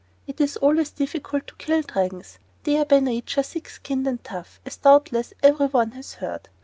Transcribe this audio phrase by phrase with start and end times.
[0.25, 2.39] It is always difficult to kill Dragons.
[2.63, 6.49] They are by nature thick skinned and tough, as doubtless every one has heard.